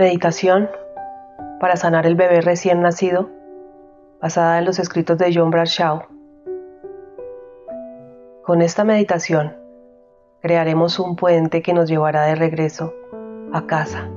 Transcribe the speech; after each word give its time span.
Meditación 0.00 0.70
para 1.60 1.76
sanar 1.76 2.06
el 2.06 2.14
bebé 2.14 2.40
recién 2.40 2.80
nacido, 2.80 3.28
basada 4.18 4.58
en 4.58 4.64
los 4.64 4.78
escritos 4.78 5.18
de 5.18 5.30
John 5.30 5.50
Bradshaw. 5.50 6.04
Con 8.42 8.62
esta 8.62 8.84
meditación 8.84 9.58
crearemos 10.40 10.98
un 11.00 11.16
puente 11.16 11.60
que 11.60 11.74
nos 11.74 11.86
llevará 11.90 12.24
de 12.24 12.34
regreso 12.34 12.94
a 13.52 13.66
casa, 13.66 14.08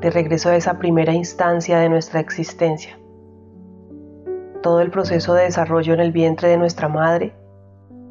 de 0.00 0.10
regreso 0.10 0.48
a 0.48 0.56
esa 0.56 0.80
primera 0.80 1.12
instancia 1.12 1.78
de 1.78 1.88
nuestra 1.88 2.18
existencia. 2.18 2.98
Todo 4.64 4.80
el 4.80 4.90
proceso 4.90 5.34
de 5.34 5.44
desarrollo 5.44 5.94
en 5.94 6.00
el 6.00 6.10
vientre 6.10 6.48
de 6.48 6.56
nuestra 6.56 6.88
madre 6.88 7.36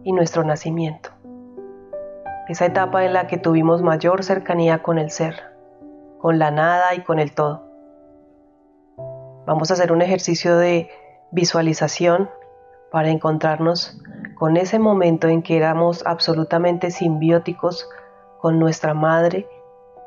y 0.06 0.14
nuestro 0.14 0.46
nacimiento. 0.46 1.10
Esa 2.48 2.66
etapa 2.66 3.04
en 3.04 3.12
la 3.12 3.28
que 3.28 3.38
tuvimos 3.38 3.82
mayor 3.82 4.24
cercanía 4.24 4.82
con 4.82 5.00
el 5.00 5.12
ser, 5.12 5.53
con 6.24 6.40
la 6.40 6.52
nada 6.52 6.96
y 6.96 7.02
con 7.02 7.20
el 7.20 7.34
todo. 7.34 7.66
Vamos 9.46 9.70
a 9.70 9.74
hacer 9.74 9.92
un 9.92 10.02
ejercicio 10.02 10.58
de 10.58 10.90
visualización 11.32 12.30
para 12.94 13.10
encontrarnos 13.10 14.02
con 14.36 14.56
ese 14.56 14.80
momento 14.80 15.28
en 15.28 15.42
que 15.42 15.58
éramos 15.58 16.02
absolutamente 16.06 16.92
simbióticos 16.92 17.90
con 18.40 18.58
nuestra 18.58 18.94
madre 18.94 19.50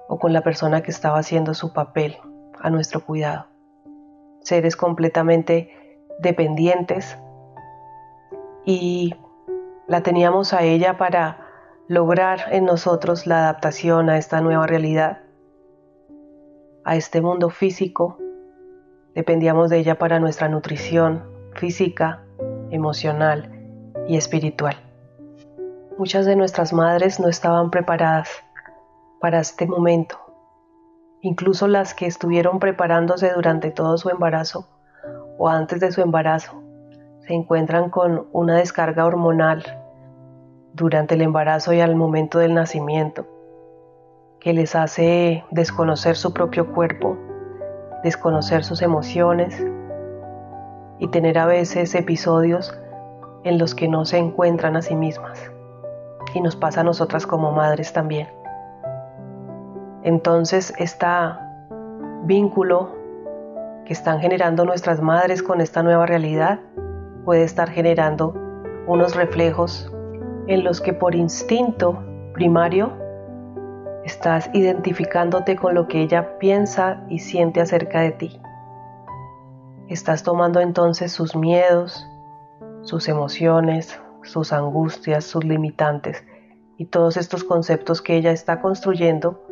o 0.09 0.19
con 0.19 0.33
la 0.33 0.41
persona 0.41 0.81
que 0.81 0.91
estaba 0.91 1.19
haciendo 1.19 1.53
su 1.53 1.75
papel 1.75 2.17
a 2.63 2.71
nuestro 2.71 3.05
cuidado. 3.05 3.49
Seres 4.41 4.75
completamente 4.75 6.01
dependientes 6.19 7.19
y 8.65 9.15
la 9.87 10.01
teníamos 10.01 10.55
a 10.55 10.63
ella 10.63 10.97
para 10.97 11.47
lograr 11.89 12.47
en 12.53 12.65
nosotros 12.65 13.27
la 13.27 13.41
adaptación 13.41 14.09
a 14.09 14.17
esta 14.17 14.41
nueva 14.41 14.67
realidad, 14.67 15.26
a 16.87 16.95
este 16.95 17.21
mundo 17.21 17.51
físico. 17.51 18.17
Dependíamos 19.15 19.71
de 19.71 19.79
ella 19.79 19.99
para 19.99 20.21
nuestra 20.21 20.49
nutrición 20.49 21.25
física, 21.55 22.23
emocional 22.71 23.51
y 24.07 24.17
espiritual. 24.17 24.77
Muchas 25.99 26.27
de 26.27 26.37
nuestras 26.37 26.73
madres 26.73 27.19
no 27.19 27.29
estaban 27.29 27.71
preparadas 27.71 28.31
para 29.21 29.41
este 29.41 29.67
momento. 29.67 30.17
Incluso 31.23 31.67
las 31.67 31.93
que 31.93 32.07
estuvieron 32.07 32.61
preparándose 32.61 33.33
durante 33.33 33.73
todo 33.73 33.99
su 33.99 34.09
embarazo 34.09 34.69
o 35.39 35.49
antes 35.49 35.81
de 35.81 35.91
su 35.91 36.03
embarazo 36.03 36.63
se 37.27 37.35
encuentran 37.35 37.91
con 37.91 38.29
una 38.33 38.59
descarga 38.59 39.07
hormonal 39.07 39.65
durante 40.73 41.17
el 41.17 41.23
embarazo 41.23 41.73
y 41.73 41.81
al 41.81 41.97
momento 41.97 42.39
del 42.39 42.55
nacimiento, 42.55 43.27
que 44.41 44.53
les 44.53 44.75
hace 44.75 45.45
desconocer 45.51 46.17
su 46.17 46.33
propio 46.33 46.73
cuerpo, 46.73 47.17
desconocer 48.03 48.65
sus 48.65 48.83
emociones 48.83 49.65
y 50.99 51.09
tener 51.09 51.39
a 51.39 51.47
veces 51.47 51.95
episodios 51.95 52.79
en 53.45 53.59
los 53.59 53.75
que 53.75 53.89
no 53.89 54.05
se 54.05 54.19
encuentran 54.19 54.77
a 54.77 54.83
sí 54.83 54.95
mismas. 54.95 55.51
Y 56.35 56.41
nos 56.41 56.57
pasa 56.57 56.81
a 56.81 56.85
nosotras 56.85 57.27
como 57.27 57.53
madres 57.53 57.93
también. 57.93 58.29
Entonces, 60.03 60.73
este 60.79 61.07
vínculo 62.25 62.91
que 63.85 63.93
están 63.93 64.21
generando 64.21 64.65
nuestras 64.65 65.01
madres 65.01 65.43
con 65.43 65.61
esta 65.61 65.83
nueva 65.83 66.07
realidad 66.07 66.61
puede 67.25 67.45
estar 67.45 67.71
generando 67.71 68.35
unos 68.87 69.15
reflejos 69.15 69.93
en 70.47 70.65
los 70.65 70.81
que 70.81 70.93
por 70.93 71.15
instinto 71.15 72.03
primario 72.35 72.93
estás 74.07 74.49
identificándote 74.53 75.57
con 75.57 75.75
lo 75.75 75.89
que 75.89 76.01
ella 76.01 76.39
piensa 76.39 77.03
y 77.09 77.19
siente 77.19 77.61
acerca 77.61 78.03
de 78.03 78.13
ti. 78.13 78.41
Estás 79.89 80.23
tomando 80.23 80.61
entonces 80.61 81.11
sus 81.11 81.35
miedos, 81.35 82.07
sus 82.83 83.09
emociones, 83.09 84.01
sus 84.23 84.53
angustias, 84.53 85.25
sus 85.25 85.45
limitantes 85.45 86.23
y 86.79 86.87
todos 86.87 87.17
estos 87.17 87.43
conceptos 87.43 88.01
que 88.01 88.17
ella 88.17 88.31
está 88.31 88.61
construyendo 88.61 89.45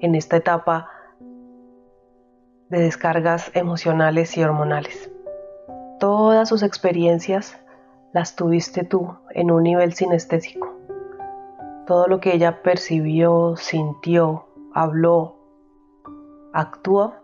en 0.00 0.14
esta 0.14 0.36
etapa 0.36 0.90
de 2.68 2.80
descargas 2.80 3.50
emocionales 3.54 4.36
y 4.36 4.44
hormonales. 4.44 5.10
Todas 5.98 6.50
sus 6.50 6.62
experiencias 6.62 7.58
las 8.12 8.36
tuviste 8.36 8.84
tú 8.84 9.16
en 9.30 9.50
un 9.50 9.62
nivel 9.62 9.94
sinestésico. 9.94 10.69
Todo 11.90 12.06
lo 12.06 12.20
que 12.20 12.32
ella 12.32 12.62
percibió, 12.62 13.56
sintió, 13.56 14.46
habló, 14.72 15.34
actuó, 16.52 17.14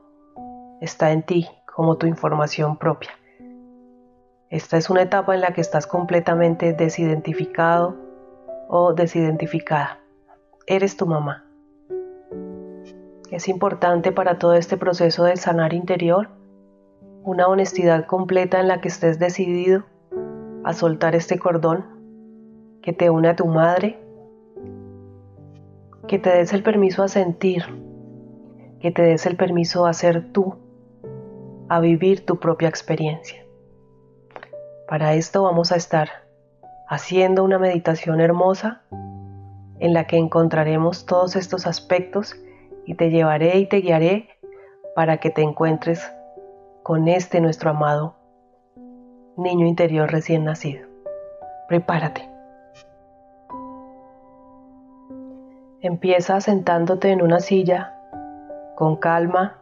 está 0.80 1.12
en 1.12 1.22
ti 1.22 1.46
como 1.72 1.98
tu 1.98 2.08
información 2.08 2.76
propia. 2.76 3.10
Esta 4.50 4.76
es 4.76 4.90
una 4.90 5.02
etapa 5.02 5.36
en 5.36 5.40
la 5.40 5.52
que 5.52 5.60
estás 5.60 5.86
completamente 5.86 6.72
desidentificado 6.72 7.94
o 8.66 8.92
desidentificada. 8.92 10.00
Eres 10.66 10.96
tu 10.96 11.06
mamá. 11.06 11.44
Es 13.30 13.46
importante 13.46 14.10
para 14.10 14.40
todo 14.40 14.54
este 14.54 14.76
proceso 14.76 15.22
de 15.22 15.36
sanar 15.36 15.74
interior 15.74 16.28
una 17.22 17.46
honestidad 17.46 18.06
completa 18.06 18.58
en 18.58 18.66
la 18.66 18.80
que 18.80 18.88
estés 18.88 19.20
decidido 19.20 19.84
a 20.64 20.72
soltar 20.72 21.14
este 21.14 21.38
cordón 21.38 21.84
que 22.82 22.92
te 22.92 23.10
une 23.10 23.28
a 23.28 23.36
tu 23.36 23.46
madre, 23.46 24.02
que 26.08 26.18
te 26.18 26.30
des 26.30 26.52
el 26.52 26.62
permiso 26.62 27.02
a 27.02 27.08
sentir, 27.08 27.64
que 28.80 28.90
te 28.90 29.02
des 29.02 29.26
el 29.26 29.36
permiso 29.36 29.86
a 29.86 29.92
ser 29.92 30.32
tú, 30.32 30.56
a 31.68 31.80
vivir 31.80 32.24
tu 32.24 32.38
propia 32.38 32.68
experiencia. 32.68 33.44
Para 34.88 35.14
esto 35.14 35.42
vamos 35.42 35.72
a 35.72 35.76
estar 35.76 36.08
haciendo 36.88 37.42
una 37.42 37.58
meditación 37.58 38.20
hermosa 38.20 38.82
en 39.80 39.92
la 39.92 40.06
que 40.06 40.16
encontraremos 40.16 41.06
todos 41.06 41.34
estos 41.34 41.66
aspectos 41.66 42.36
y 42.84 42.94
te 42.94 43.10
llevaré 43.10 43.58
y 43.58 43.68
te 43.68 43.78
guiaré 43.78 44.28
para 44.94 45.18
que 45.18 45.30
te 45.30 45.42
encuentres 45.42 46.08
con 46.84 47.08
este 47.08 47.40
nuestro 47.40 47.70
amado 47.70 48.14
niño 49.36 49.66
interior 49.66 50.10
recién 50.10 50.44
nacido. 50.44 50.86
Prepárate. 51.68 52.35
Empieza 55.86 56.40
sentándote 56.40 57.12
en 57.12 57.22
una 57.22 57.38
silla 57.38 57.94
con 58.74 58.96
calma 58.96 59.60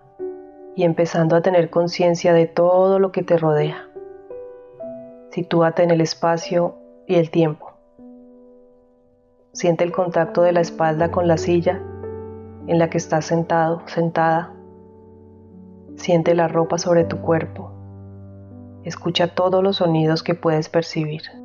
y 0.74 0.84
empezando 0.84 1.36
a 1.36 1.42
tener 1.42 1.68
conciencia 1.68 2.32
de 2.32 2.46
todo 2.46 2.98
lo 2.98 3.12
que 3.12 3.22
te 3.22 3.36
rodea. 3.36 3.90
Sitúate 5.28 5.82
en 5.82 5.90
el 5.90 6.00
espacio 6.00 6.76
y 7.06 7.16
el 7.16 7.30
tiempo. 7.30 7.72
Siente 9.52 9.84
el 9.84 9.92
contacto 9.92 10.40
de 10.40 10.52
la 10.52 10.62
espalda 10.62 11.10
con 11.10 11.28
la 11.28 11.36
silla 11.36 11.82
en 12.68 12.78
la 12.78 12.88
que 12.88 12.96
estás 12.96 13.26
sentado, 13.26 13.82
sentada. 13.84 14.50
Siente 15.96 16.34
la 16.34 16.48
ropa 16.48 16.78
sobre 16.78 17.04
tu 17.04 17.20
cuerpo. 17.20 17.70
Escucha 18.82 19.34
todos 19.34 19.62
los 19.62 19.76
sonidos 19.76 20.22
que 20.22 20.34
puedes 20.34 20.70
percibir. 20.70 21.43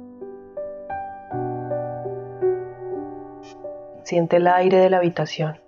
Siente 4.09 4.37
el 4.37 4.47
aire 4.47 4.79
de 4.79 4.89
la 4.89 4.97
habitación. 4.97 5.59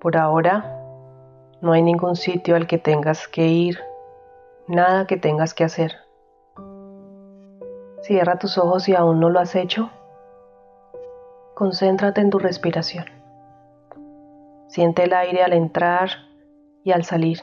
Por 0.00 0.16
ahora, 0.16 0.80
no 1.60 1.72
hay 1.72 1.82
ningún 1.82 2.14
sitio 2.14 2.54
al 2.54 2.68
que 2.68 2.78
tengas 2.78 3.26
que 3.26 3.48
ir, 3.48 3.80
nada 4.68 5.08
que 5.08 5.16
tengas 5.16 5.52
que 5.52 5.64
hacer. 5.64 5.96
Cierra 8.02 8.38
tus 8.38 8.56
ojos 8.58 8.84
si 8.84 8.94
aún 8.94 9.18
no 9.18 9.28
lo 9.28 9.40
has 9.40 9.56
hecho. 9.56 9.90
Concéntrate 11.56 12.20
en 12.20 12.30
tu 12.30 12.38
respiración. 12.38 13.06
Siente 14.68 15.02
el 15.02 15.12
aire 15.12 15.42
al 15.42 15.52
entrar 15.52 16.10
y 16.84 16.92
al 16.92 17.02
salir. 17.02 17.40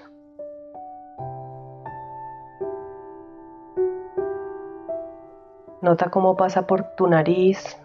Nota 5.81 6.09
cómo 6.09 6.38
pasa 6.38 6.65
por 6.65 6.95
tu 6.95 7.07
nariz 7.07 7.77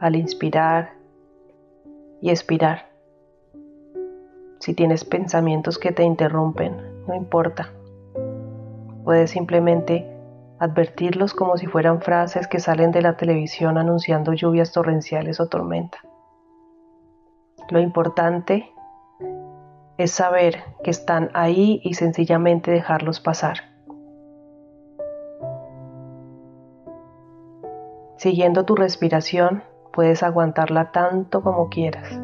al 0.00 0.16
inspirar 0.16 0.93
y 2.24 2.30
expirar. 2.30 2.86
Si 4.58 4.72
tienes 4.72 5.04
pensamientos 5.04 5.76
que 5.76 5.92
te 5.92 6.04
interrumpen, 6.04 7.04
no 7.06 7.14
importa. 7.14 7.68
Puedes 9.04 9.30
simplemente 9.30 10.10
advertirlos 10.58 11.34
como 11.34 11.58
si 11.58 11.66
fueran 11.66 12.00
frases 12.00 12.48
que 12.48 12.60
salen 12.60 12.92
de 12.92 13.02
la 13.02 13.18
televisión 13.18 13.76
anunciando 13.76 14.32
lluvias 14.32 14.72
torrenciales 14.72 15.38
o 15.38 15.48
tormenta. 15.48 15.98
Lo 17.68 17.78
importante 17.78 18.72
es 19.98 20.10
saber 20.10 20.64
que 20.82 20.92
están 20.92 21.28
ahí 21.34 21.82
y 21.84 21.92
sencillamente 21.92 22.70
dejarlos 22.70 23.20
pasar. 23.20 23.58
Siguiendo 28.16 28.64
tu 28.64 28.76
respiración, 28.76 29.62
puedes 29.94 30.24
aguantarla 30.24 30.90
tanto 30.90 31.40
como 31.40 31.68
quieras. 31.68 32.20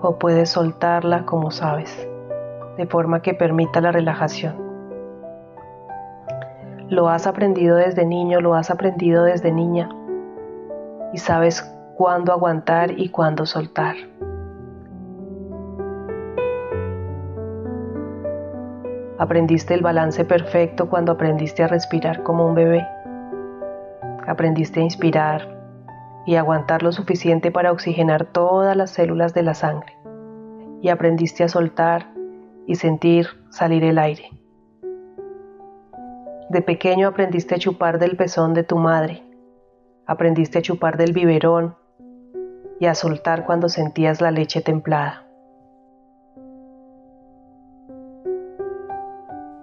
O 0.00 0.18
puedes 0.18 0.50
soltarla 0.50 1.24
como 1.24 1.52
sabes, 1.52 2.08
de 2.76 2.86
forma 2.86 3.22
que 3.22 3.34
permita 3.34 3.80
la 3.80 3.92
relajación. 3.92 4.56
Lo 6.88 7.08
has 7.08 7.28
aprendido 7.28 7.76
desde 7.76 8.04
niño, 8.04 8.40
lo 8.40 8.54
has 8.54 8.70
aprendido 8.70 9.22
desde 9.22 9.52
niña 9.52 9.88
y 11.12 11.18
sabes 11.18 11.62
cuándo 11.96 12.32
aguantar 12.32 12.98
y 12.98 13.10
cuándo 13.10 13.46
soltar. 13.46 13.94
Aprendiste 19.22 19.72
el 19.72 19.82
balance 19.82 20.24
perfecto 20.24 20.90
cuando 20.90 21.12
aprendiste 21.12 21.62
a 21.62 21.68
respirar 21.68 22.24
como 22.24 22.44
un 22.44 22.56
bebé. 22.56 22.84
Aprendiste 24.26 24.80
a 24.80 24.82
inspirar 24.82 25.46
y 26.26 26.34
aguantar 26.34 26.82
lo 26.82 26.90
suficiente 26.90 27.52
para 27.52 27.70
oxigenar 27.70 28.24
todas 28.24 28.76
las 28.76 28.90
células 28.90 29.32
de 29.32 29.44
la 29.44 29.54
sangre. 29.54 29.96
Y 30.80 30.88
aprendiste 30.88 31.44
a 31.44 31.48
soltar 31.48 32.08
y 32.66 32.74
sentir 32.74 33.28
salir 33.48 33.84
el 33.84 33.98
aire. 33.98 34.28
De 36.50 36.60
pequeño 36.60 37.06
aprendiste 37.06 37.54
a 37.54 37.58
chupar 37.58 38.00
del 38.00 38.16
pezón 38.16 38.54
de 38.54 38.64
tu 38.64 38.76
madre. 38.76 39.22
Aprendiste 40.04 40.58
a 40.58 40.62
chupar 40.62 40.96
del 40.96 41.12
biberón 41.12 41.76
y 42.80 42.86
a 42.86 42.96
soltar 42.96 43.46
cuando 43.46 43.68
sentías 43.68 44.20
la 44.20 44.32
leche 44.32 44.62
templada. 44.62 45.21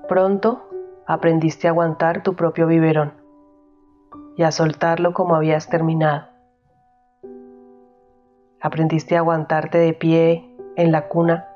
Pronto 0.10 0.68
aprendiste 1.06 1.68
a 1.68 1.70
aguantar 1.70 2.24
tu 2.24 2.36
propio 2.36 2.66
biberón 2.66 3.14
y 4.36 4.42
a 4.42 4.52
soltarlo 4.52 5.14
como 5.14 5.36
habías 5.36 5.70
terminado. 5.70 6.26
Aprendiste 8.60 9.16
a 9.16 9.20
aguantarte 9.20 9.78
de 9.78 9.94
pie 9.94 10.58
en 10.78 10.92
la 10.92 11.10
cuna 11.10 11.48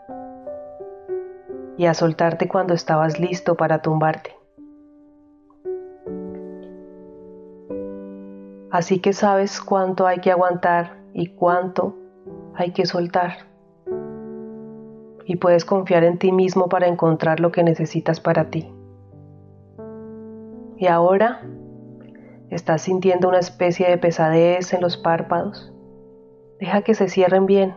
y 1.78 1.88
a 1.88 1.96
soltarte 1.96 2.48
cuando 2.48 2.76
estabas 2.76 3.20
listo 3.20 3.56
para 3.56 3.82
tumbarte. 3.82 4.38
Así 8.70 9.00
que 9.00 9.14
sabes 9.14 9.60
cuánto 9.62 10.06
hay 10.06 10.20
que 10.20 10.30
aguantar 10.30 11.00
y 11.12 11.34
cuánto 11.34 11.98
hay 12.54 12.72
que 12.72 12.86
soltar 12.86 13.52
y 15.26 15.38
puedes 15.38 15.66
confiar 15.66 16.04
en 16.04 16.18
ti 16.18 16.32
mismo 16.32 16.70
para 16.70 16.88
encontrar 16.88 17.40
lo 17.40 17.52
que 17.52 17.64
necesitas 17.64 18.20
para 18.20 18.50
ti. 18.50 18.74
Y 20.78 20.88
ahora 20.88 21.42
estás 22.50 22.82
sintiendo 22.82 23.30
una 23.30 23.40
especie 23.40 23.90
de 23.90 23.98
pesadez 23.98 24.74
en 24.74 24.82
los 24.82 24.98
párpados. 24.98 25.72
Deja 26.60 26.82
que 26.82 26.94
se 26.94 27.08
cierren 27.08 27.46
bien. 27.46 27.76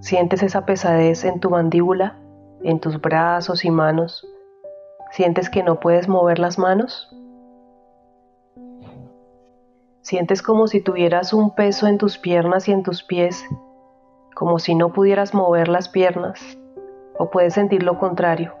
Sientes 0.00 0.42
esa 0.42 0.64
pesadez 0.64 1.24
en 1.24 1.40
tu 1.40 1.50
mandíbula, 1.50 2.18
en 2.62 2.80
tus 2.80 3.00
brazos 3.00 3.64
y 3.64 3.70
manos. 3.70 4.26
¿Sientes 5.10 5.50
que 5.50 5.62
no 5.62 5.80
puedes 5.80 6.08
mover 6.08 6.38
las 6.38 6.58
manos? 6.58 7.10
Sientes 10.06 10.40
como 10.40 10.68
si 10.68 10.80
tuvieras 10.80 11.32
un 11.32 11.52
peso 11.56 11.88
en 11.88 11.98
tus 11.98 12.16
piernas 12.16 12.68
y 12.68 12.72
en 12.72 12.84
tus 12.84 13.02
pies, 13.02 13.44
como 14.36 14.60
si 14.60 14.76
no 14.76 14.92
pudieras 14.92 15.34
mover 15.34 15.66
las 15.66 15.88
piernas, 15.88 16.40
o 17.18 17.28
puedes 17.28 17.54
sentir 17.54 17.82
lo 17.82 17.98
contrario, 17.98 18.54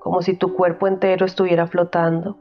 como 0.00 0.20
si 0.20 0.36
tu 0.36 0.52
cuerpo 0.52 0.86
entero 0.86 1.24
estuviera 1.24 1.66
flotando, 1.66 2.36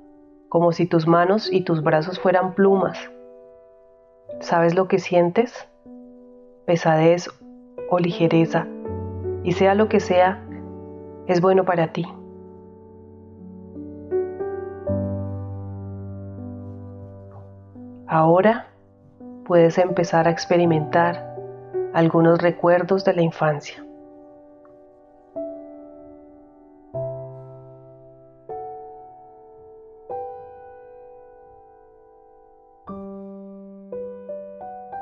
como 0.50 0.74
si 0.74 0.86
tus 0.86 1.07
manos 1.07 1.50
y 1.50 1.63
tus 1.63 1.81
brazos 1.81 2.19
fueran 2.19 2.53
plumas. 2.53 3.00
¿Sabes 4.42 4.75
lo 4.75 4.89
que 4.89 5.00
sientes? 5.00 5.69
Pesadez 6.65 7.30
o 7.89 8.00
ligereza, 8.00 8.68
y 9.45 9.53
sea 9.53 9.75
lo 9.75 9.88
que 9.88 10.01
sea, 10.01 10.45
es 11.25 11.39
bueno 11.39 11.63
para 11.63 11.94
ti. 11.94 12.06
Ahora 18.13 18.65
puedes 19.45 19.77
empezar 19.77 20.27
a 20.27 20.31
experimentar 20.31 21.33
algunos 21.93 22.41
recuerdos 22.41 23.05
de 23.05 23.13
la 23.13 23.21
infancia. 23.21 23.81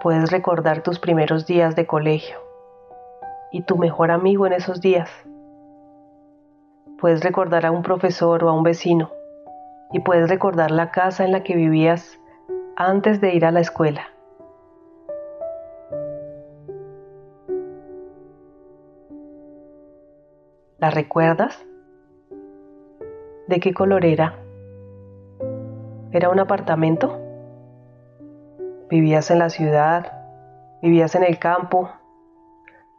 Puedes 0.03 0.29
recordar 0.29 0.83
tus 0.83 1.00
primeros 1.00 1.47
días 1.47 1.75
de 1.75 1.88
colegio 1.88 2.38
y 3.51 3.63
tu 3.63 3.79
mejor 3.79 4.12
amigo 4.12 4.45
en 4.45 4.53
esos 4.53 4.81
días. 4.81 5.09
Puedes 7.00 7.23
recordar 7.23 7.65
a 7.65 7.71
un 7.71 7.81
profesor 7.81 8.44
o 8.44 8.50
a 8.50 8.53
un 8.53 8.62
vecino 8.62 9.09
y 9.94 10.01
puedes 10.01 10.29
recordar 10.29 10.69
la 10.69 10.91
casa 10.91 11.25
en 11.25 11.31
la 11.31 11.41
que 11.41 11.55
vivías 11.55 12.19
antes 12.81 13.19
de 13.19 13.33
ir 13.33 13.43
a 13.43 13.51
la 13.51 13.59
escuela. 13.59 14.07
¿La 20.77 20.89
recuerdas? 20.89 21.61
¿De 23.49 23.59
qué 23.59 23.73
color 23.73 24.05
era? 24.05 24.39
¿Era 26.11 26.29
un 26.29 26.39
apartamento? 26.39 27.19
¿Vivías 28.89 29.29
en 29.29 29.39
la 29.39 29.49
ciudad? 29.49 30.13
¿Vivías 30.81 31.15
en 31.15 31.25
el 31.25 31.37
campo? 31.37 31.89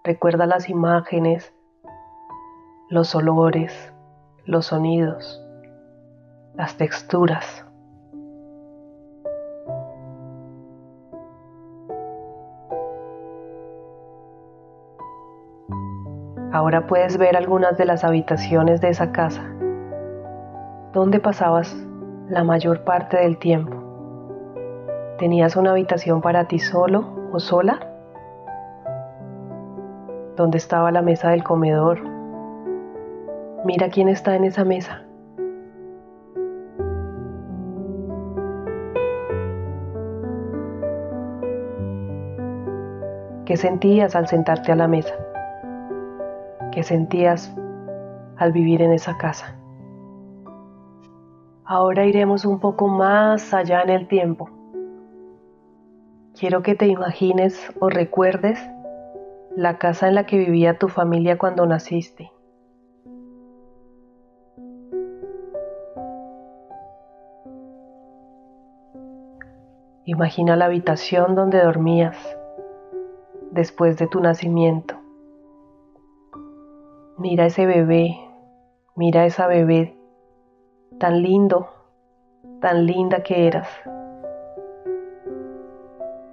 Recuerda 0.05 0.45
las 0.45 0.69
imágenes, 0.69 1.55
los 2.91 3.15
olores, 3.15 3.95
los 4.45 4.67
sonidos, 4.67 5.43
las 6.55 6.77
texturas. 6.77 7.65
Ahora 16.53 16.89
puedes 16.89 17.17
ver 17.17 17.37
algunas 17.37 17.79
de 17.79 17.85
las 17.85 18.03
habitaciones 18.03 18.81
de 18.81 18.89
esa 18.89 19.13
casa. 19.13 19.43
¿Dónde 20.93 21.21
pasabas 21.21 21.77
la 22.29 22.43
mayor 22.43 22.83
parte 22.83 23.19
del 23.19 23.39
tiempo? 23.39 23.77
¿Tenías 25.19 25.55
una 25.55 25.71
habitación 25.71 26.21
para 26.21 26.47
ti 26.47 26.59
solo 26.59 27.05
o 27.33 27.39
sola? 27.39 27.79
¿Dónde 30.37 30.59
estaba 30.59 30.91
la 30.91 31.03
mesa 31.03 31.31
del 31.31 31.45
comedor? 31.45 32.01
Mira 33.65 33.89
quién 33.89 34.09
está 34.09 34.35
en 34.35 34.43
esa 34.43 34.65
mesa. 34.65 35.05
¿Qué 43.45 43.57
sentías 43.57 44.17
al 44.17 44.27
sentarte 44.27 44.73
a 44.73 44.77
la 44.77 44.89
mesa? 44.89 45.15
Que 46.71 46.83
sentías 46.83 47.55
al 48.37 48.53
vivir 48.53 48.83
en 48.83 48.93
esa 48.93 49.19
casa. 49.19 49.57
Ahora 51.65 52.05
iremos 52.07 52.45
un 52.45 52.59
poco 52.59 52.89
más 52.89 53.55
allá 53.55 53.83
en 53.83 53.91
el 53.91 54.09
tiempo. 54.09 54.51
Quiero 56.39 56.63
que 56.63 56.75
te 56.75 56.87
imagines 56.87 57.73
o 57.81 57.89
recuerdes 57.89 58.59
la 59.57 59.79
casa 59.79 60.09
en 60.09 60.15
la 60.15 60.27
que 60.27 60.39
vivía 60.39 60.79
tu 60.79 60.89
familia 60.89 61.39
cuando 61.39 61.67
naciste. 61.67 62.33
Imagina 70.07 70.57
la 70.57 70.65
habitación 70.65 71.35
donde 71.35 71.63
dormías 71.63 72.17
después 73.53 73.97
de 73.97 74.09
tu 74.09 74.21
nacimiento. 74.21 75.00
Mira 77.21 77.45
ese 77.45 77.67
bebé, 77.67 78.17
mira 78.97 79.27
esa 79.27 79.47
bebé, 79.47 79.95
tan 80.99 81.23
lindo, 81.23 81.69
tan 82.63 82.87
linda 82.87 83.23
que 83.23 83.47
eras. 83.47 83.69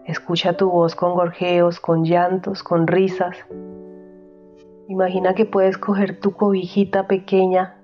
Escucha 0.05 0.55
tu 0.55 0.69
voz 0.69 0.95
con 0.95 1.13
gorjeos, 1.13 1.81
con 1.81 2.05
llantos, 2.05 2.63
con 2.63 2.87
risas. 2.87 3.35
Imagina 4.87 5.35
que 5.35 5.43
puedes 5.43 5.77
coger 5.77 6.21
tu 6.21 6.31
cobijita 6.31 7.05
pequeña 7.05 7.83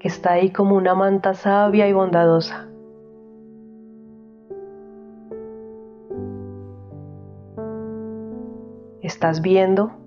que 0.00 0.08
está 0.08 0.32
ahí 0.32 0.50
como 0.50 0.74
una 0.74 0.96
manta 0.96 1.34
sabia 1.34 1.86
y 1.86 1.92
bondadosa. 1.92 2.66
Estás 9.02 9.40
viendo 9.40 10.01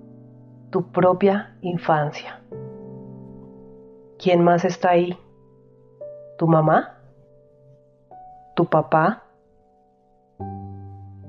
tu 0.76 0.92
propia 0.92 1.56
infancia. 1.62 2.42
¿Quién 4.18 4.44
más 4.44 4.62
está 4.66 4.90
ahí? 4.90 5.18
¿Tu 6.36 6.46
mamá? 6.46 6.98
¿Tu 8.54 8.66
papá? 8.66 9.22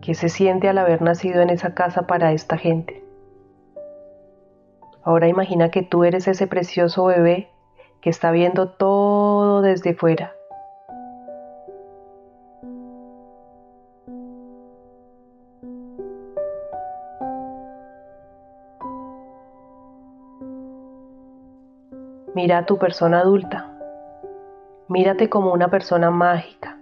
¿Qué 0.02 0.16
se 0.16 0.28
siente 0.28 0.68
al 0.68 0.78
haber 0.80 1.02
nacido 1.02 1.42
en 1.42 1.50
esa 1.50 1.74
casa 1.74 2.08
para 2.08 2.34
esta 2.34 2.58
gente? 2.58 3.06
Ahora 5.02 5.30
imagina 5.30 5.72
que 5.72 5.82
tú 5.82 6.04
eres 6.04 6.28
ese 6.28 6.46
precioso 6.46 7.06
bebé 7.06 7.50
que 8.02 8.10
está 8.10 8.32
viendo 8.32 8.72
todo 8.72 9.62
desde 9.62 9.94
fuera. 9.94 10.36
Mira 22.38 22.60
a 22.60 22.66
tu 22.68 22.78
persona 22.78 23.22
adulta. 23.22 23.66
Mírate 24.90 25.28
como 25.28 25.52
una 25.54 25.70
persona 25.70 26.12
mágica, 26.12 26.78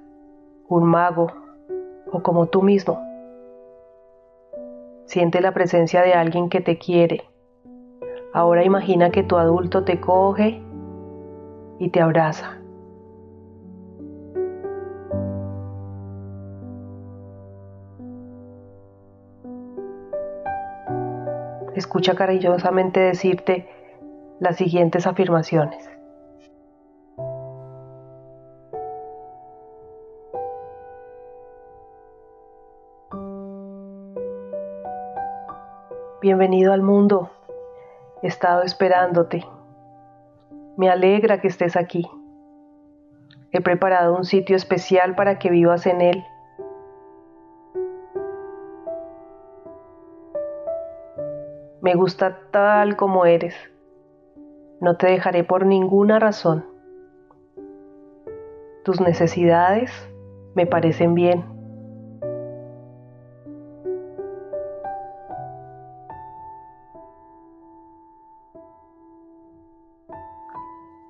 un 0.67 0.83
mago 0.83 1.31
o 2.11 2.21
como 2.21 2.47
tú 2.47 2.61
mismo. 2.61 3.01
Siente 5.05 5.39
la 5.39 5.53
presencia 5.53 6.01
de 6.01 6.13
alguien 6.13 6.49
que 6.49 6.59
te 6.59 6.77
quiere. 6.77 7.23
Ahora 8.33 8.65
imagina 8.65 9.11
que 9.11 9.23
tu 9.23 9.37
adulto 9.37 9.85
te 9.85 10.01
coge 10.01 10.61
y 11.79 11.89
te 11.89 12.01
abraza. 12.01 12.59
Escucha 21.75 22.13
cariñosamente 22.13 22.99
decirte 22.99 23.74
las 24.39 24.57
siguientes 24.57 25.07
afirmaciones. 25.07 25.89
Bienvenido 36.21 36.73
al 36.73 36.81
mundo. 36.81 37.29
He 38.21 38.27
estado 38.27 38.63
esperándote. 38.63 39.45
Me 40.75 40.89
alegra 40.89 41.39
que 41.39 41.47
estés 41.47 41.75
aquí. 41.75 42.09
He 43.51 43.61
preparado 43.61 44.15
un 44.15 44.25
sitio 44.25 44.55
especial 44.55 45.15
para 45.15 45.39
que 45.39 45.49
vivas 45.49 45.85
en 45.85 46.01
él. 46.01 46.25
Me 51.81 51.93
gusta 51.93 52.39
tal 52.51 52.95
como 52.95 53.25
eres. 53.25 53.55
No 54.81 54.97
te 54.97 55.07
dejaré 55.07 55.43
por 55.43 55.65
ninguna 55.65 56.19
razón. 56.19 56.65
Tus 58.83 59.01
necesidades 59.01 59.91
me 60.53 60.67
parecen 60.67 61.13
bien. 61.15 61.45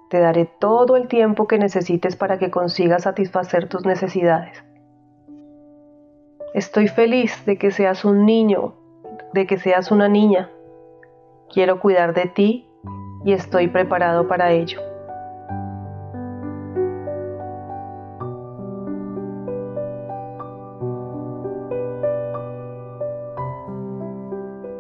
Te 0.09 0.19
daré 0.19 0.45
todo 0.45 0.95
el 0.95 1.07
tiempo 1.07 1.47
que 1.47 1.57
necesites 1.57 2.15
para 2.15 2.37
que 2.37 2.51
consigas 2.51 3.03
satisfacer 3.03 3.67
tus 3.67 3.85
necesidades. 3.85 4.63
Estoy 6.53 6.87
feliz 6.87 7.45
de 7.45 7.57
que 7.57 7.71
seas 7.71 8.05
un 8.05 8.25
niño, 8.25 8.75
de 9.33 9.45
que 9.47 9.57
seas 9.57 9.91
una 9.91 10.07
niña. 10.07 10.49
Quiero 11.49 11.81
cuidar 11.81 12.13
de 12.13 12.27
ti 12.27 12.69
y 13.25 13.33
estoy 13.33 13.67
preparado 13.67 14.27
para 14.27 14.51
ello. 14.51 14.79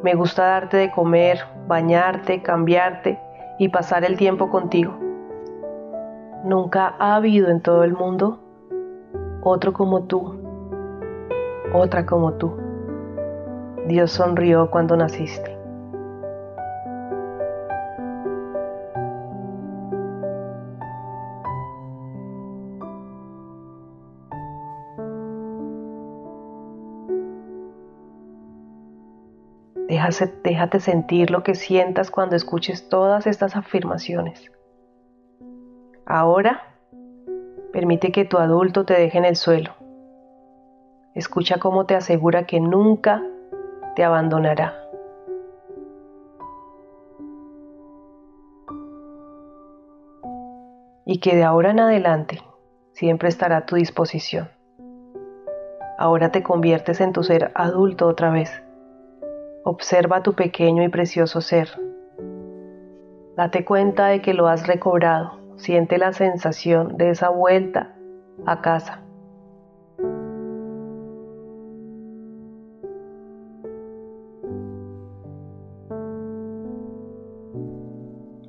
Me 0.03 0.13
gusta 0.13 0.45
darte 0.45 0.77
de 0.77 0.91
comer, 0.91 1.39
bañarte, 1.67 2.43
cambiarte 2.43 3.19
y 3.57 3.69
pasar 3.69 4.05
el 4.05 4.15
tiempo 4.15 4.51
contigo. 4.51 4.93
Nunca 6.43 6.95
ha 6.99 7.15
habido 7.15 7.49
en 7.49 7.61
todo 7.61 7.83
el 7.83 7.93
mundo 7.93 8.39
otro 9.41 9.73
como 9.73 10.03
tú, 10.03 10.39
otra 11.73 12.05
como 12.05 12.33
tú. 12.33 12.55
Dios 13.87 14.11
sonrió 14.11 14.69
cuando 14.69 14.95
naciste. 14.95 15.54
Déjate, 29.87 30.79
sentir 30.79 31.29
lo 31.29 31.43
que 31.43 31.53
sientas 31.53 32.09
cuando 32.09 32.35
escuches 32.35 32.89
todas 32.89 33.27
estas 33.27 33.55
afirmaciones. 33.55 34.51
Ahora, 36.07 36.63
permite 37.71 38.11
que 38.11 38.25
tu 38.25 38.37
adulto 38.37 38.85
te 38.85 38.95
deje 38.95 39.17
en 39.17 39.25
el 39.25 39.35
suelo. 39.35 39.75
Escucha 41.13 41.59
cómo 41.59 41.85
te 41.85 41.95
asegura 41.95 42.45
que 42.45 42.59
nunca 42.59 43.23
te 43.95 44.03
abandonará. 44.03 44.81
Y 51.05 51.19
que 51.19 51.35
de 51.35 51.43
ahora 51.43 51.71
en 51.71 51.79
adelante 51.79 52.41
siempre 52.93 53.29
estará 53.29 53.57
a 53.57 53.65
tu 53.67 53.75
disposición. 53.75 54.49
Ahora 55.99 56.31
te 56.31 56.41
conviertes 56.41 56.99
en 57.01 57.13
tu 57.13 57.23
ser 57.23 57.51
adulto 57.53 58.07
otra 58.07 58.31
vez. 58.31 58.64
Observa 59.65 60.23
tu 60.23 60.33
pequeño 60.33 60.81
y 60.83 60.87
precioso 60.87 61.41
ser. 61.41 61.67
Date 63.35 63.65
cuenta 63.65 64.07
de 64.07 64.21
que 64.21 64.33
lo 64.33 64.47
has 64.47 64.65
recobrado 64.65 65.45
Siente 65.57 65.97
la 65.97 66.11
sensación 66.11 66.97
de 66.97 67.11
esa 67.11 67.29
vuelta 67.29 67.95
a 68.45 68.61
casa. 68.61 69.01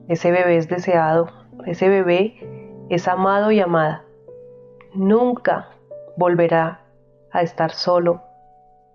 Ese 0.09 0.31
bebé 0.31 0.57
es 0.57 0.69
deseado, 0.69 1.29
ese 1.67 1.89
bebé 1.89 2.35
es 2.91 3.09
amado 3.09 3.51
y 3.51 3.61
amada. 3.61 4.05
Nunca 4.95 5.69
volverá 6.17 6.81
a 7.33 7.43
estar 7.43 7.71
solo 7.71 8.23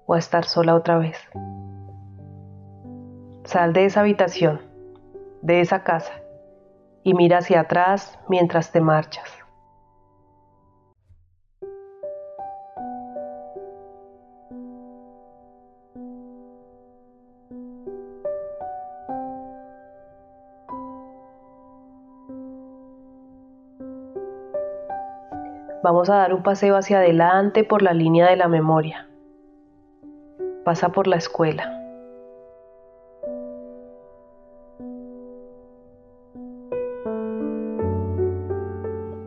o 0.06 0.14
a 0.14 0.20
estar 0.20 0.46
sola 0.46 0.76
otra 0.76 0.98
vez. 0.98 1.18
Sal 3.44 3.74
de 3.74 3.86
esa 3.86 4.02
habitación, 4.02 4.62
de 5.42 5.62
esa 5.62 5.84
casa 5.84 6.14
y 7.04 7.14
mira 7.14 7.40
hacia 7.40 7.62
atrás 7.62 8.20
mientras 8.30 8.72
te 8.72 8.82
marchas. 8.82 9.42
Vamos 25.84 26.12
a 26.12 26.18
dar 26.18 26.34
un 26.34 26.44
paseo 26.44 26.78
hacia 26.78 27.00
adelante 27.00 27.64
por 27.64 27.82
la 27.82 27.94
línea 27.94 28.30
de 28.30 28.36
la 28.36 28.48
memoria. 28.48 29.08
Pasa 30.64 30.90
por 30.90 31.08
la 31.08 31.16
escuela. 31.16 31.81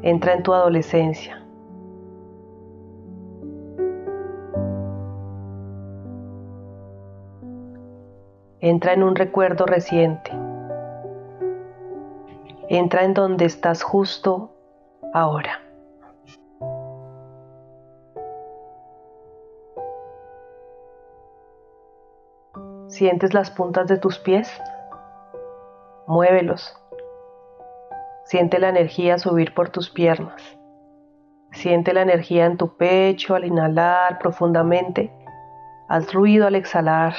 Entra 0.05 0.35
en 0.35 0.43
tu 0.43 0.53
adolescencia. 0.53 1.43
Entra 8.61 8.93
en 8.93 9.03
un 9.03 9.17
recuerdo 9.17 9.65
reciente. 9.65 10.31
Entra 12.69 13.05
en 13.05 13.15
donde 13.15 13.47
estás 13.47 13.83
justo 13.83 14.51
ahora. 15.15 15.63
¿Sientes 22.89 23.33
las 23.33 23.51
puntas 23.51 23.89
de 23.89 23.97
tus 23.97 24.19
pies? 24.19 24.51
Muévelos. 26.07 26.84
Siente 28.25 28.59
la 28.59 28.71
energía 28.71 29.19
subir 29.19 29.53
por 29.53 29.69
tus 29.69 29.91
piernas. 29.91 30.43
Siente 31.53 31.93
la 31.93 32.03
energía 32.03 32.47
en 32.47 32.57
tu 32.57 32.77
pecho 32.77 33.35
al 33.35 33.45
inhalar 33.45 34.19
profundamente. 34.19 35.13
Haz 35.89 36.13
ruido 36.13 36.47
al 36.47 36.55
exhalar. 36.55 37.15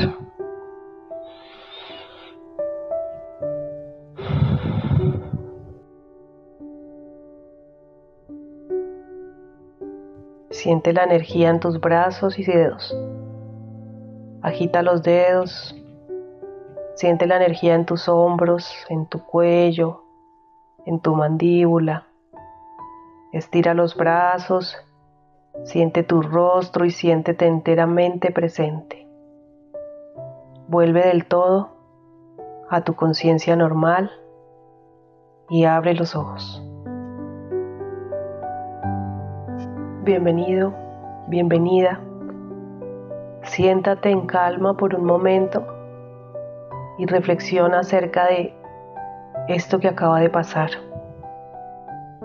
Siente 10.50 10.92
la 10.92 11.04
energía 11.04 11.50
en 11.50 11.60
tus 11.60 11.80
brazos 11.80 12.40
y 12.40 12.44
dedos. 12.44 12.98
Agita 14.42 14.82
los 14.82 15.04
dedos, 15.04 15.76
siente 16.96 17.28
la 17.28 17.36
energía 17.36 17.76
en 17.76 17.86
tus 17.86 18.08
hombros, 18.08 18.74
en 18.90 19.06
tu 19.06 19.24
cuello, 19.24 20.05
en 20.86 21.00
tu 21.00 21.16
mandíbula. 21.16 22.08
Estira 23.32 23.74
los 23.74 23.96
brazos, 23.96 24.78
siente 25.64 26.04
tu 26.04 26.22
rostro 26.22 26.86
y 26.86 26.92
siéntete 26.92 27.48
enteramente 27.48 28.32
presente. 28.32 29.08
Vuelve 30.68 31.08
del 31.08 31.26
todo 31.26 31.70
a 32.70 32.82
tu 32.82 32.96
conciencia 32.96 33.56
normal 33.56 34.12
y 35.50 35.66
abre 35.66 35.94
los 35.94 36.16
ojos. 36.16 36.62
Bienvenido, 40.04 40.74
bienvenida. 41.28 42.00
Siéntate 43.44 44.10
en 44.10 44.26
calma 44.26 44.76
por 44.76 44.96
un 44.96 45.06
momento 45.06 45.66
y 46.98 47.06
reflexiona 47.06 47.80
acerca 47.80 48.26
de 48.28 48.55
esto 49.48 49.80
que 49.80 49.88
acaba 49.88 50.20
de 50.20 50.30
pasar. 50.30 50.72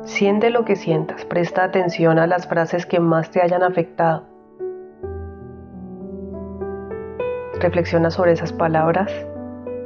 Siente 0.05 0.51
lo 0.51 0.65
que 0.65 0.77
sientas, 0.77 1.25
presta 1.25 1.65
atención 1.65 2.19
a 2.19 2.27
las 2.27 2.47
frases 2.47 2.87
que 2.87 3.01
más 3.01 3.31
te 3.31 3.43
hayan 3.43 3.63
afectado. 3.63 4.25
Reflexiona 7.61 8.11
sobre 8.11 8.33
esas 8.33 8.53
palabras 8.55 9.13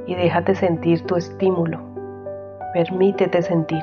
y 0.06 0.14
déjate 0.14 0.54
sentir 0.54 1.04
tu 1.06 1.16
estímulo. 1.16 1.80
Permítete 2.72 3.42
sentir. 3.42 3.82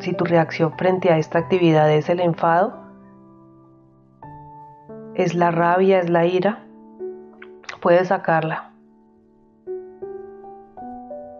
Si 0.00 0.12
tu 0.14 0.24
reacción 0.24 0.72
frente 0.76 1.10
a 1.12 1.18
esta 1.18 1.38
actividad 1.38 1.92
es 1.92 2.08
el 2.08 2.18
enfado, 2.18 2.82
es 5.14 5.36
la 5.36 5.52
rabia, 5.52 6.00
es 6.00 6.10
la 6.10 6.26
ira, 6.26 6.64
puedes 7.80 8.08
sacarla. 8.08 8.71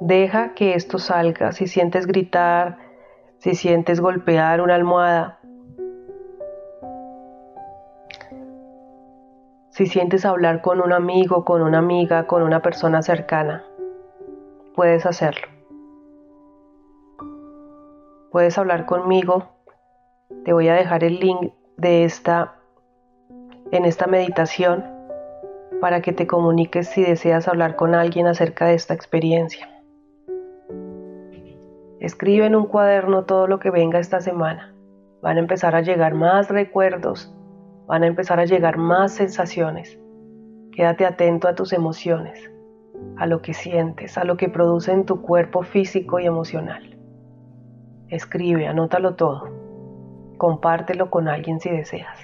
Deja 0.04 0.52
que 0.54 0.74
esto 0.74 0.98
salga. 0.98 1.52
Si 1.52 1.68
sientes 1.68 2.08
gritar, 2.08 2.76
si 3.38 3.54
sientes 3.54 4.00
golpear 4.00 4.60
una 4.60 4.74
almohada, 4.74 5.38
si 9.70 9.86
sientes 9.86 10.24
hablar 10.24 10.60
con 10.60 10.80
un 10.80 10.92
amigo, 10.92 11.44
con 11.44 11.62
una 11.62 11.78
amiga, 11.78 12.26
con 12.26 12.42
una 12.42 12.62
persona 12.62 13.00
cercana, 13.02 13.64
puedes 14.74 15.06
hacerlo. 15.06 15.46
Puedes 18.32 18.58
hablar 18.58 18.86
conmigo. 18.86 19.52
Te 20.44 20.52
voy 20.52 20.66
a 20.66 20.74
dejar 20.74 21.04
el 21.04 21.20
link 21.20 21.52
de 21.76 22.02
esta 22.02 22.56
en 23.70 23.84
esta 23.84 24.08
meditación 24.08 24.84
para 25.80 26.02
que 26.02 26.12
te 26.12 26.26
comuniques 26.26 26.88
si 26.88 27.02
deseas 27.02 27.46
hablar 27.46 27.76
con 27.76 27.94
alguien 27.94 28.26
acerca 28.26 28.66
de 28.66 28.74
esta 28.74 28.94
experiencia. 28.94 29.71
Escribe 32.02 32.46
en 32.46 32.56
un 32.56 32.66
cuaderno 32.66 33.26
todo 33.26 33.46
lo 33.46 33.60
que 33.60 33.70
venga 33.70 34.00
esta 34.00 34.20
semana. 34.20 34.74
Van 35.22 35.36
a 35.36 35.40
empezar 35.40 35.76
a 35.76 35.82
llegar 35.82 36.14
más 36.14 36.48
recuerdos, 36.48 37.32
van 37.86 38.02
a 38.02 38.08
empezar 38.08 38.40
a 38.40 38.44
llegar 38.44 38.76
más 38.76 39.12
sensaciones. 39.12 40.00
Quédate 40.72 41.06
atento 41.06 41.46
a 41.46 41.54
tus 41.54 41.72
emociones, 41.72 42.50
a 43.18 43.26
lo 43.26 43.40
que 43.40 43.54
sientes, 43.54 44.18
a 44.18 44.24
lo 44.24 44.36
que 44.36 44.48
produce 44.48 44.90
en 44.90 45.06
tu 45.06 45.22
cuerpo 45.22 45.62
físico 45.62 46.18
y 46.18 46.26
emocional. 46.26 46.98
Escribe, 48.08 48.66
anótalo 48.66 49.14
todo. 49.14 49.48
Compártelo 50.38 51.08
con 51.08 51.28
alguien 51.28 51.60
si 51.60 51.70
deseas. 51.70 52.18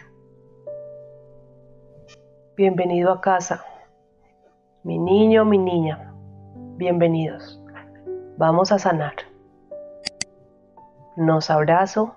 Bienvenido 2.56 3.12
a 3.12 3.20
casa. 3.20 3.64
Mi 4.82 4.98
niño, 4.98 5.44
mi 5.44 5.58
niña, 5.58 6.12
bienvenidos. 6.78 7.62
Vamos 8.38 8.72
a 8.72 8.80
sanar 8.80 9.27
nos 11.18 11.50
abrazo, 11.50 12.14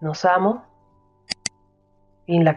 nos 0.00 0.24
amo, 0.24 0.64
in 2.26 2.42
la 2.44 2.56